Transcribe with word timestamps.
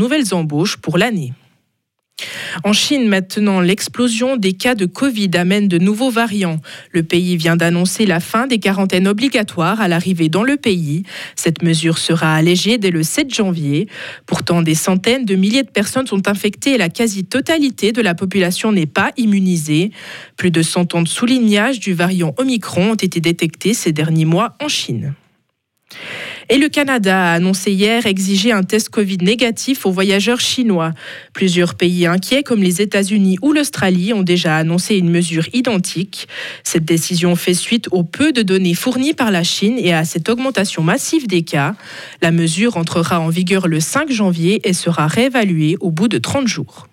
nouvelles 0.00 0.34
embauches 0.34 0.78
pour 0.78 0.98
l'année. 0.98 1.32
En 2.64 2.72
Chine, 2.72 3.08
maintenant, 3.08 3.60
l'explosion 3.60 4.36
des 4.36 4.52
cas 4.52 4.74
de 4.74 4.84
Covid 4.84 5.30
amène 5.34 5.68
de 5.68 5.78
nouveaux 5.78 6.10
variants. 6.10 6.60
Le 6.92 7.02
pays 7.02 7.36
vient 7.36 7.56
d'annoncer 7.56 8.06
la 8.06 8.20
fin 8.20 8.46
des 8.46 8.58
quarantaines 8.58 9.08
obligatoires 9.08 9.80
à 9.80 9.88
l'arrivée 9.88 10.28
dans 10.28 10.42
le 10.42 10.56
pays. 10.56 11.04
Cette 11.36 11.62
mesure 11.62 11.98
sera 11.98 12.34
allégée 12.34 12.76
dès 12.76 12.90
le 12.90 13.02
7 13.02 13.32
janvier. 13.32 13.88
Pourtant, 14.26 14.62
des 14.62 14.74
centaines 14.74 15.24
de 15.24 15.34
milliers 15.34 15.62
de 15.62 15.70
personnes 15.70 16.06
sont 16.06 16.28
infectées 16.28 16.72
et 16.72 16.78
la 16.78 16.88
quasi-totalité 16.88 17.92
de 17.92 18.02
la 18.02 18.14
population 18.14 18.72
n'est 18.72 18.86
pas 18.86 19.12
immunisée. 19.16 19.90
Plus 20.36 20.50
de 20.50 20.62
100 20.62 20.94
ans 20.94 21.02
de 21.02 21.08
soulignage 21.08 21.80
du 21.80 21.94
variant 21.94 22.34
Omicron 22.36 22.92
ont 22.92 22.94
été 22.94 23.20
détectés 23.20 23.74
ces 23.74 23.92
derniers 23.92 24.26
mois 24.26 24.56
en 24.60 24.68
Chine. 24.68 25.14
Et 26.52 26.58
le 26.58 26.68
Canada 26.68 27.16
a 27.16 27.34
annoncé 27.34 27.70
hier 27.70 28.06
exiger 28.06 28.50
un 28.50 28.64
test 28.64 28.88
Covid 28.88 29.18
négatif 29.18 29.86
aux 29.86 29.92
voyageurs 29.92 30.40
chinois. 30.40 30.92
Plusieurs 31.32 31.76
pays 31.76 32.06
inquiets 32.06 32.42
comme 32.42 32.60
les 32.60 32.82
États-Unis 32.82 33.38
ou 33.40 33.52
l'Australie 33.52 34.12
ont 34.12 34.24
déjà 34.24 34.56
annoncé 34.56 34.96
une 34.96 35.10
mesure 35.10 35.46
identique. 35.52 36.26
Cette 36.64 36.84
décision 36.84 37.36
fait 37.36 37.54
suite 37.54 37.86
au 37.92 38.02
peu 38.02 38.32
de 38.32 38.42
données 38.42 38.74
fournies 38.74 39.14
par 39.14 39.30
la 39.30 39.44
Chine 39.44 39.78
et 39.78 39.94
à 39.94 40.04
cette 40.04 40.28
augmentation 40.28 40.82
massive 40.82 41.28
des 41.28 41.42
cas. 41.42 41.76
La 42.20 42.32
mesure 42.32 42.76
entrera 42.76 43.20
en 43.20 43.28
vigueur 43.28 43.68
le 43.68 43.78
5 43.78 44.10
janvier 44.10 44.60
et 44.68 44.72
sera 44.72 45.06
réévaluée 45.06 45.76
au 45.78 45.92
bout 45.92 46.08
de 46.08 46.18
30 46.18 46.48
jours. 46.48 46.89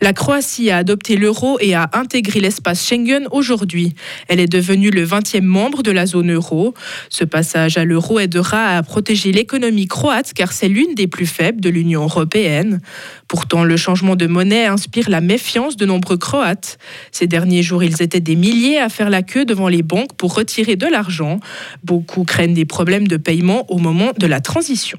La 0.00 0.12
Croatie 0.12 0.70
a 0.70 0.78
adopté 0.78 1.16
l'euro 1.16 1.58
et 1.60 1.74
a 1.74 1.88
intégré 1.92 2.40
l'espace 2.40 2.86
Schengen 2.86 3.26
aujourd'hui. 3.30 3.94
Elle 4.28 4.40
est 4.40 4.50
devenue 4.50 4.90
le 4.90 5.04
20e 5.04 5.42
membre 5.42 5.82
de 5.82 5.90
la 5.90 6.06
zone 6.06 6.32
euro. 6.32 6.74
Ce 7.10 7.24
passage 7.24 7.78
à 7.78 7.84
l'euro 7.84 8.18
aidera 8.18 8.76
à 8.76 8.82
protéger 8.82 9.32
l'économie 9.32 9.86
croate 9.86 10.32
car 10.32 10.52
c'est 10.52 10.68
l'une 10.68 10.94
des 10.94 11.06
plus 11.06 11.26
faibles 11.26 11.60
de 11.60 11.70
l'Union 11.70 12.02
européenne. 12.02 12.80
Pourtant, 13.28 13.64
le 13.64 13.76
changement 13.76 14.16
de 14.16 14.26
monnaie 14.26 14.66
inspire 14.66 15.08
la 15.08 15.20
méfiance 15.20 15.76
de 15.76 15.86
nombreux 15.86 16.16
Croates. 16.16 16.78
Ces 17.12 17.26
derniers 17.26 17.62
jours, 17.62 17.82
ils 17.82 18.02
étaient 18.02 18.20
des 18.20 18.36
milliers 18.36 18.78
à 18.78 18.88
faire 18.88 19.10
la 19.10 19.22
queue 19.22 19.44
devant 19.44 19.68
les 19.68 19.82
banques 19.82 20.14
pour 20.16 20.34
retirer 20.34 20.76
de 20.76 20.86
l'argent. 20.86 21.40
Beaucoup 21.84 22.24
craignent 22.24 22.54
des 22.54 22.64
problèmes 22.64 23.06
de 23.06 23.16
paiement 23.16 23.64
au 23.70 23.78
moment 23.78 24.12
de 24.18 24.26
la 24.26 24.40
transition. 24.40 24.98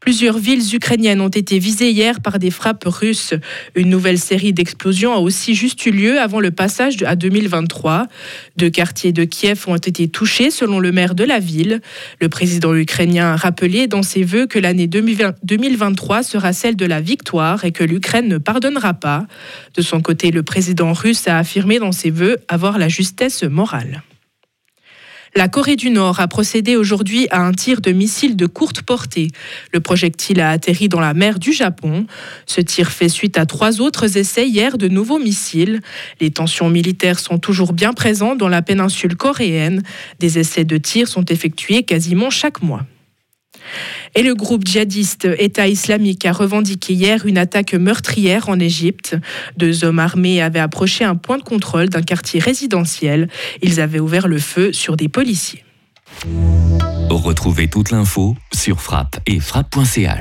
Plusieurs 0.00 0.38
villes 0.38 0.74
ukrainiennes 0.74 1.20
ont 1.20 1.28
été 1.28 1.58
visées 1.58 1.90
hier 1.90 2.20
par 2.20 2.38
des 2.38 2.50
frappes 2.50 2.84
russes. 2.86 3.34
Une 3.74 3.90
nouvelle 3.90 4.18
série 4.18 4.52
d'explosions 4.52 5.12
a 5.12 5.18
aussi 5.18 5.54
juste 5.54 5.84
eu 5.86 5.90
lieu 5.90 6.20
avant 6.20 6.40
le 6.40 6.50
passage 6.50 7.02
à 7.02 7.16
2023. 7.16 8.06
Deux 8.56 8.70
quartiers 8.70 9.12
de 9.12 9.24
Kiev 9.24 9.64
ont 9.66 9.76
été 9.76 10.08
touchés 10.08 10.50
selon 10.50 10.78
le 10.78 10.92
maire 10.92 11.14
de 11.14 11.24
la 11.24 11.40
ville. 11.40 11.80
Le 12.20 12.28
président 12.28 12.74
ukrainien 12.74 13.32
a 13.32 13.36
rappelé 13.36 13.88
dans 13.88 14.04
ses 14.04 14.22
vœux 14.22 14.46
que 14.46 14.58
l'année 14.58 14.86
2023 14.86 16.22
sera 16.22 16.52
celle 16.52 16.76
de 16.76 16.86
la 16.86 17.00
victoire 17.00 17.64
et 17.64 17.72
que 17.72 17.84
l'Ukraine 17.84 18.28
ne 18.28 18.38
pardonnera 18.38 18.94
pas. 18.94 19.26
De 19.74 19.82
son 19.82 20.00
côté, 20.00 20.30
le 20.30 20.44
président 20.44 20.92
russe 20.92 21.26
a 21.26 21.38
affirmé 21.38 21.80
dans 21.80 21.92
ses 21.92 22.10
vœux 22.10 22.38
avoir 22.48 22.78
la 22.78 22.88
justesse 22.88 23.42
morale. 23.42 24.02
La 25.34 25.48
Corée 25.48 25.76
du 25.76 25.90
Nord 25.90 26.20
a 26.20 26.28
procédé 26.28 26.76
aujourd'hui 26.76 27.28
à 27.30 27.40
un 27.40 27.52
tir 27.52 27.80
de 27.80 27.92
missile 27.92 28.36
de 28.36 28.46
courte 28.46 28.82
portée. 28.82 29.28
Le 29.72 29.80
projectile 29.80 30.40
a 30.40 30.50
atterri 30.50 30.88
dans 30.88 31.00
la 31.00 31.14
mer 31.14 31.38
du 31.38 31.52
Japon. 31.52 32.06
Ce 32.46 32.60
tir 32.60 32.90
fait 32.90 33.08
suite 33.08 33.38
à 33.38 33.46
trois 33.46 33.80
autres 33.80 34.16
essais 34.16 34.48
hier 34.48 34.78
de 34.78 34.88
nouveaux 34.88 35.18
missiles. 35.18 35.80
Les 36.20 36.30
tensions 36.30 36.70
militaires 36.70 37.18
sont 37.18 37.38
toujours 37.38 37.72
bien 37.72 37.92
présentes 37.92 38.38
dans 38.38 38.48
la 38.48 38.62
péninsule 38.62 39.16
coréenne. 39.16 39.82
Des 40.18 40.38
essais 40.38 40.64
de 40.64 40.78
tir 40.78 41.08
sont 41.08 41.24
effectués 41.26 41.82
quasiment 41.82 42.30
chaque 42.30 42.62
mois. 42.62 42.84
Et 44.18 44.24
le 44.24 44.34
groupe 44.34 44.66
djihadiste 44.66 45.28
État 45.38 45.68
islamique 45.68 46.26
a 46.26 46.32
revendiqué 46.32 46.92
hier 46.92 47.24
une 47.24 47.38
attaque 47.38 47.74
meurtrière 47.74 48.48
en 48.48 48.58
Égypte. 48.58 49.16
Deux 49.56 49.84
hommes 49.84 50.00
armés 50.00 50.42
avaient 50.42 50.58
approché 50.58 51.04
un 51.04 51.14
point 51.14 51.38
de 51.38 51.44
contrôle 51.44 51.88
d'un 51.88 52.02
quartier 52.02 52.40
résidentiel. 52.40 53.28
Ils 53.62 53.78
avaient 53.78 54.00
ouvert 54.00 54.26
le 54.26 54.38
feu 54.38 54.72
sur 54.72 54.96
des 54.96 55.08
policiers. 55.08 55.62
Retrouvez 57.08 57.68
toute 57.68 57.92
l'info 57.92 58.34
sur 58.52 58.80
frappe 58.80 59.20
et 59.24 59.38
frappe.ch. 59.38 60.16